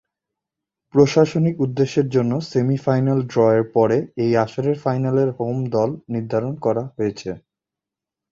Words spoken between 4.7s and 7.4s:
ফাইনালের "হোম দল" নির্ধারণ করা হয়েছে।